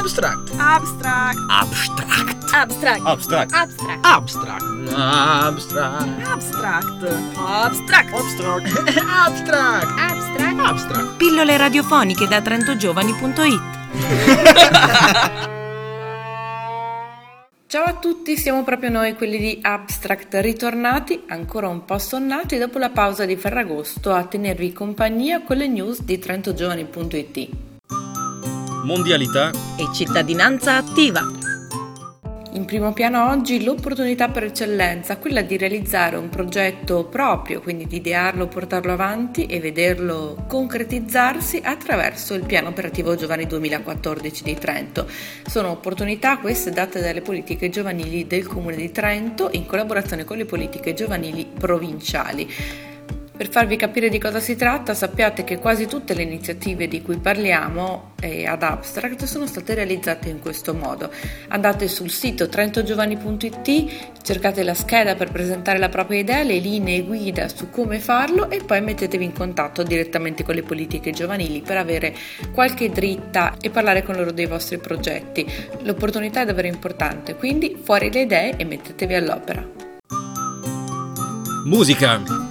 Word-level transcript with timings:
Abstract. 0.00 0.48
Abstract. 0.56 1.38
Abstract. 1.50 2.54
Abstract. 2.54 3.04
Abstract. 3.04 3.52
Abstract. 3.52 4.02
Abstract. 4.02 4.64
Abstract. 4.96 6.04
Abstract. 6.24 6.88
Abstract. 7.36 8.14
Abstract. 8.14 8.66
Abstract. 8.96 9.86
Abstract. 9.98 10.58
Abstract. 10.58 11.16
Pillole 11.18 11.58
radiofoniche 11.58 12.26
da 12.26 12.40
trentogiovani.it 12.40 13.60
Ciao 17.66 17.84
a 17.84 17.92
tutti, 18.00 18.38
siamo 18.38 18.64
proprio 18.64 18.88
noi, 18.88 19.14
quelli 19.14 19.36
di 19.36 19.58
Abstract, 19.60 20.36
ritornati 20.36 21.24
ancora 21.28 21.68
un 21.68 21.84
po' 21.84 21.98
sonnati 21.98 22.56
dopo 22.56 22.78
la 22.78 22.88
pausa 22.88 23.26
di 23.26 23.36
Ferragosto 23.36 24.12
a 24.12 24.24
tenervi 24.24 24.72
compagnia 24.72 25.42
con 25.42 25.58
le 25.58 25.68
news 25.68 26.00
di 26.00 26.18
trentogiovani.it. 26.18 27.69
Mondialità. 28.84 29.50
E 29.76 29.92
cittadinanza 29.92 30.76
attiva. 30.76 31.20
In 32.52 32.64
primo 32.64 32.92
piano 32.92 33.28
oggi 33.28 33.62
l'opportunità 33.62 34.28
per 34.28 34.44
eccellenza, 34.44 35.18
quella 35.18 35.42
di 35.42 35.56
realizzare 35.58 36.16
un 36.16 36.30
progetto 36.30 37.04
proprio, 37.04 37.60
quindi 37.60 37.86
di 37.86 37.96
idearlo, 37.96 38.48
portarlo 38.48 38.92
avanti 38.92 39.46
e 39.46 39.60
vederlo 39.60 40.44
concretizzarsi 40.48 41.60
attraverso 41.62 42.34
il 42.34 42.46
piano 42.46 42.70
operativo 42.70 43.14
Giovani 43.14 43.46
2014 43.46 44.42
di 44.42 44.54
Trento. 44.54 45.06
Sono 45.46 45.70
opportunità 45.70 46.38
queste 46.38 46.70
date 46.70 47.00
dalle 47.00 47.20
politiche 47.20 47.68
giovanili 47.68 48.26
del 48.26 48.46
Comune 48.46 48.76
di 48.76 48.90
Trento 48.90 49.50
in 49.52 49.66
collaborazione 49.66 50.24
con 50.24 50.38
le 50.38 50.46
politiche 50.46 50.94
giovanili 50.94 51.46
provinciali. 51.46 52.48
Per 53.40 53.48
farvi 53.48 53.76
capire 53.76 54.10
di 54.10 54.18
cosa 54.18 54.38
si 54.38 54.54
tratta, 54.54 54.92
sappiate 54.92 55.44
che 55.44 55.58
quasi 55.58 55.86
tutte 55.86 56.12
le 56.12 56.24
iniziative 56.24 56.86
di 56.88 57.00
cui 57.00 57.16
parliamo 57.16 58.12
eh, 58.20 58.46
ad 58.46 58.62
Abstract 58.62 59.24
sono 59.24 59.46
state 59.46 59.72
realizzate 59.72 60.28
in 60.28 60.40
questo 60.40 60.74
modo. 60.74 61.10
Andate 61.48 61.88
sul 61.88 62.10
sito 62.10 62.50
trentogiovani.it, 62.50 64.20
cercate 64.20 64.62
la 64.62 64.74
scheda 64.74 65.14
per 65.14 65.32
presentare 65.32 65.78
la 65.78 65.88
propria 65.88 66.18
idea, 66.18 66.42
le 66.42 66.58
linee 66.58 67.02
guida 67.02 67.48
su 67.48 67.70
come 67.70 67.98
farlo 67.98 68.50
e 68.50 68.62
poi 68.62 68.82
mettetevi 68.82 69.24
in 69.24 69.32
contatto 69.32 69.82
direttamente 69.84 70.44
con 70.44 70.54
le 70.54 70.62
politiche 70.62 71.10
giovanili 71.10 71.62
per 71.62 71.78
avere 71.78 72.14
qualche 72.52 72.90
dritta 72.90 73.54
e 73.58 73.70
parlare 73.70 74.02
con 74.02 74.16
loro 74.16 74.32
dei 74.32 74.44
vostri 74.44 74.76
progetti. 74.76 75.50
L'opportunità 75.84 76.42
è 76.42 76.44
davvero 76.44 76.68
importante, 76.68 77.36
quindi 77.36 77.74
fuori 77.82 78.12
le 78.12 78.20
idee 78.20 78.56
e 78.58 78.66
mettetevi 78.66 79.14
all'opera. 79.14 79.66
Musica. 81.64 82.49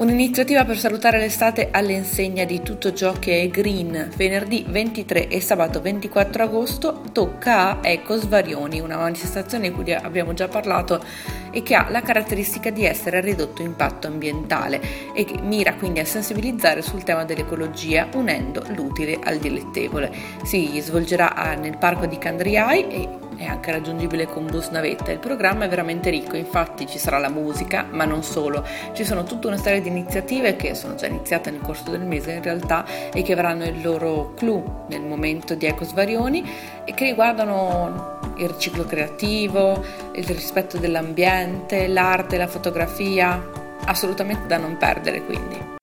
Un'iniziativa 0.00 0.64
per 0.64 0.78
salutare 0.78 1.18
l'estate 1.18 1.68
all'insegna 1.70 2.44
di 2.44 2.62
tutto 2.62 2.94
ciò 2.94 3.12
che 3.18 3.42
è 3.42 3.48
green. 3.50 4.10
Venerdì 4.16 4.64
23 4.66 5.28
e 5.28 5.42
sabato 5.42 5.82
24 5.82 6.42
agosto 6.42 7.02
tocca 7.12 7.72
a 7.72 7.78
Eco 7.82 8.16
Svarioni, 8.16 8.80
una 8.80 8.96
manifestazione 8.96 9.68
di 9.68 9.74
cui 9.74 9.92
abbiamo 9.92 10.32
già 10.32 10.48
parlato 10.48 11.04
e 11.50 11.62
che 11.62 11.74
ha 11.74 11.90
la 11.90 12.00
caratteristica 12.00 12.70
di 12.70 12.86
essere 12.86 13.18
a 13.18 13.20
ridotto 13.20 13.60
impatto 13.60 14.06
ambientale 14.06 14.80
e 15.12 15.26
che 15.26 15.38
mira 15.42 15.74
quindi 15.74 16.00
a 16.00 16.06
sensibilizzare 16.06 16.80
sul 16.80 17.02
tema 17.02 17.26
dell'ecologia 17.26 18.08
unendo 18.14 18.64
l'utile 18.74 19.18
al 19.22 19.36
dilettevole. 19.36 20.10
Si 20.44 20.80
svolgerà 20.80 21.54
nel 21.60 21.76
parco 21.76 22.06
di 22.06 22.16
Candriai 22.16 22.88
e 22.88 23.08
è 23.40 23.46
anche 23.46 23.72
raggiungibile 23.72 24.26
con 24.26 24.44
bus 24.46 24.68
navetta. 24.68 25.10
Il 25.10 25.18
programma 25.18 25.64
è 25.64 25.68
veramente 25.68 26.10
ricco, 26.10 26.36
infatti 26.36 26.86
ci 26.86 26.98
sarà 26.98 27.16
la 27.16 27.30
musica, 27.30 27.86
ma 27.90 28.04
non 28.04 28.22
solo. 28.22 28.62
Ci 28.92 29.02
sono 29.02 29.24
tutta 29.24 29.48
una 29.48 29.56
serie 29.56 29.80
di 29.80 29.88
iniziative 29.88 30.56
che 30.56 30.74
sono 30.74 30.94
già 30.94 31.06
iniziate 31.06 31.50
nel 31.50 31.62
corso 31.62 31.90
del 31.90 32.02
mese 32.02 32.32
in 32.32 32.42
realtà 32.42 32.84
e 33.10 33.22
che 33.22 33.32
avranno 33.32 33.64
il 33.64 33.80
loro 33.82 34.34
clou 34.34 34.84
nel 34.88 35.00
momento 35.00 35.54
di 35.54 35.64
Ecosvarioni 35.64 36.46
e 36.84 36.92
che 36.92 37.04
riguardano 37.04 38.18
il 38.36 38.46
riciclo 38.46 38.84
creativo, 38.84 39.82
il 40.12 40.26
rispetto 40.26 40.76
dell'ambiente, 40.76 41.88
l'arte, 41.88 42.36
la 42.36 42.46
fotografia, 42.46 43.42
assolutamente 43.86 44.46
da 44.46 44.58
non 44.58 44.76
perdere 44.76 45.24
quindi. 45.24 45.78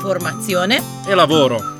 Formazione 0.00 0.80
E 1.06 1.14
lavoro. 1.14 1.75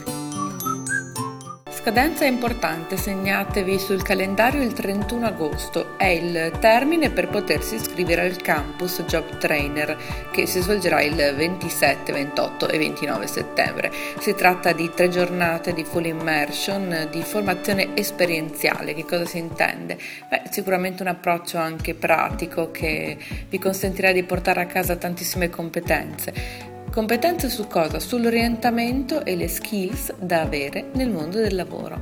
Scadenza 1.86 2.24
importante, 2.24 2.96
segnatevi 2.96 3.78
sul 3.78 4.02
calendario 4.02 4.60
il 4.60 4.72
31 4.72 5.24
agosto, 5.24 5.96
è 5.96 6.06
il 6.06 6.50
termine 6.58 7.10
per 7.10 7.28
potersi 7.28 7.76
iscrivere 7.76 8.22
al 8.22 8.38
campus 8.38 9.02
Job 9.02 9.38
Trainer 9.38 9.96
che 10.32 10.46
si 10.46 10.60
svolgerà 10.60 11.00
il 11.00 11.14
27, 11.14 12.10
28 12.10 12.68
e 12.70 12.78
29 12.78 13.28
settembre. 13.28 13.92
Si 14.18 14.34
tratta 14.34 14.72
di 14.72 14.90
tre 14.92 15.08
giornate 15.10 15.72
di 15.72 15.84
full 15.84 16.06
immersion, 16.06 17.06
di 17.08 17.22
formazione 17.22 17.94
esperienziale. 17.94 18.92
Che 18.92 19.04
cosa 19.04 19.24
si 19.24 19.38
intende? 19.38 19.96
Beh, 20.28 20.42
sicuramente 20.50 21.02
un 21.02 21.08
approccio 21.08 21.58
anche 21.58 21.94
pratico 21.94 22.72
che 22.72 23.16
vi 23.48 23.60
consentirà 23.60 24.10
di 24.10 24.24
portare 24.24 24.60
a 24.60 24.66
casa 24.66 24.96
tantissime 24.96 25.50
competenze. 25.50 26.74
Competenze 26.96 27.50
su 27.50 27.66
cosa? 27.66 28.00
Sull'orientamento 28.00 29.22
e 29.22 29.36
le 29.36 29.48
skills 29.48 30.14
da 30.14 30.40
avere 30.40 30.88
nel 30.94 31.10
mondo 31.10 31.36
del 31.36 31.54
lavoro. 31.54 32.00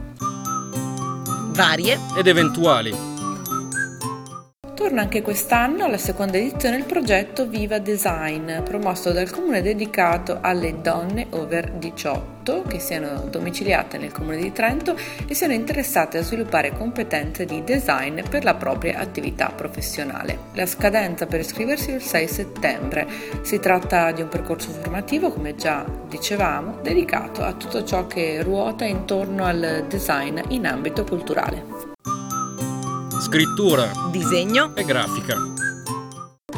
varie 1.53 1.99
Ed 2.17 2.29
eventuali. 2.29 3.14
Torna 4.75 5.03
anche 5.03 5.23
quest'anno 5.23 5.85
alla 5.85 5.99
seconda 5.99 6.37
edizione 6.37 6.77
il 6.77 6.85
progetto 6.85 7.47
Viva 7.47 7.79
Design, 7.79 8.61
promosso 8.65 9.13
dal 9.13 9.31
comune 9.31 9.63
dedicato 9.63 10.39
alle 10.41 10.81
donne 10.81 11.29
over 11.31 11.71
18 11.71 12.63
che 12.67 12.81
siano 12.81 13.29
domiciliate 13.31 13.99
nel 13.99 14.11
comune 14.11 14.37
di 14.37 14.51
Trento 14.51 14.97
e 15.29 15.33
siano 15.33 15.53
interessate 15.53 16.19
a 16.19 16.23
sviluppare 16.23 16.73
competenze 16.73 17.45
di 17.45 17.63
design 17.63 18.21
per 18.29 18.43
la 18.43 18.55
propria 18.55 18.99
attività 18.99 19.53
professionale. 19.55 20.39
La 20.55 20.67
scadenza 20.67 21.27
per 21.27 21.39
iscriversi 21.39 21.93
è 21.93 21.95
il 21.95 22.03
6 22.03 22.27
settembre. 22.27 23.07
Si 23.43 23.61
tratta 23.61 24.11
di 24.11 24.23
un 24.23 24.29
percorso 24.29 24.71
formativo, 24.71 25.31
come 25.31 25.55
già 25.55 25.87
dicevamo, 26.09 26.81
dedicato 26.83 27.45
a 27.45 27.53
tutto 27.53 27.85
ciò 27.85 28.09
che 28.09 28.43
ruota 28.43 28.85
intorno 28.85 29.45
al 29.45 29.87
design 29.89 30.41
in 30.49 30.67
ambito 30.67 31.05
culturale. 31.05 31.93
Scrittura. 33.21 33.91
disegno 34.11 34.75
E 34.75 34.85
grafica. 34.85 35.37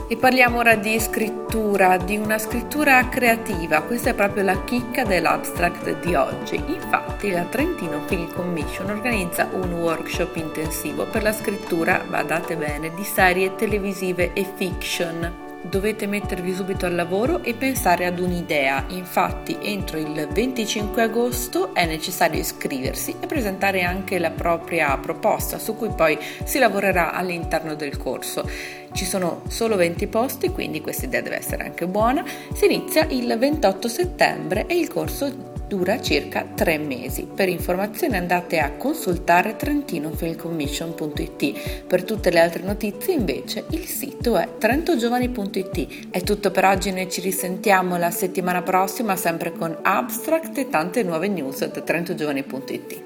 E 0.09 0.17
parliamo 0.17 0.59
ora 0.59 0.75
di 0.75 0.99
scrittura, 0.99 1.97
di 1.97 2.17
una 2.17 2.39
scrittura 2.39 3.09
creativa, 3.09 3.83
questa 3.83 4.11
è 4.11 4.15
proprio 4.15 4.44
la 4.44 4.65
chicca 4.65 5.05
dell'abstract 5.05 6.00
di 6.00 6.15
oggi. 6.15 6.56
Infatti 6.56 7.31
la 7.31 7.45
Trentino 7.45 8.00
Film 8.06 8.33
Commission 8.33 8.91
organizza 8.91 9.49
un 9.53 9.72
workshop 9.72 10.37
intensivo 10.37 11.05
per 11.06 11.22
la 11.22 11.33
scrittura, 11.33 12.05
badate 12.09 12.56
bene, 12.56 12.93
di 12.95 13.05
serie 13.05 13.55
televisive 13.55 14.33
e 14.33 14.47
fiction. 14.56 15.46
Dovete 15.69 16.06
mettervi 16.06 16.54
subito 16.54 16.87
al 16.87 16.94
lavoro 16.94 17.43
e 17.43 17.54
pensare 17.54 18.06
ad 18.06 18.21
un'idea, 18.21 18.84
infatti 18.88 19.59
entro 19.60 19.99
il 19.99 20.28
25 20.31 21.03
agosto 21.03 21.75
è 21.75 21.84
necessario 21.87 22.38
iscriversi 22.38 23.16
e 23.19 23.27
presentare 23.27 23.82
anche 23.82 24.21
la 24.21 24.31
propria 24.31 24.97
proposta 24.97 25.59
su 25.59 25.75
cui 25.75 25.88
poi 25.88 26.16
si 26.44 26.60
lavorerà 26.60 27.12
all'interno 27.12 27.75
del 27.75 27.97
corso. 27.97 28.49
Ci 28.93 29.04
sono 29.04 29.43
solo 29.49 29.75
20 29.75 30.06
posti, 30.06 30.50
quindi 30.50 30.81
questa 30.81 31.06
idea 31.06 31.21
deve 31.21 31.38
essere 31.38 31.65
anche 31.65 31.88
buona. 31.88 32.25
Si 32.54 32.65
inizia 32.66 33.04
il 33.09 33.34
28 33.37 33.88
settembre 33.88 34.66
e 34.66 34.78
il 34.78 34.88
corso 34.88 35.56
dura 35.66 36.00
circa 36.00 36.47
3 36.54 36.78
mesi. 36.78 37.28
Per 37.32 37.49
informazioni 37.49 38.16
andate 38.16 38.59
a 38.59 38.72
consultare 38.72 39.56
trentinofilmcommission.it. 39.56 41.84
Per 41.87 42.04
tutte 42.04 42.31
le 42.31 42.41
altre 42.41 42.62
notizie 42.62 43.15
invece 43.15 43.65
il 43.71 43.87
sito 43.87 44.37
è 44.37 44.49
trentogiovani.it. 44.59 46.09
È 46.10 46.21
tutto 46.22 46.50
per 46.50 46.65
oggi, 46.65 46.93
noi 46.93 47.10
ci 47.10 47.21
risentiamo 47.21 47.97
la 47.97 48.10
settimana 48.10 48.62
prossima 48.62 49.16
sempre 49.16 49.53
con 49.53 49.77
Abstract 49.83 50.59
e 50.59 50.68
tante 50.68 51.03
nuove 51.03 51.28
news 51.28 51.65
da 51.65 51.80
trentogiovani.it. 51.80 53.05